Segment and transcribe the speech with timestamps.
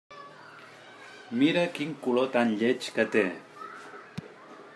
[1.41, 3.27] Mira quin color tan lleig que té!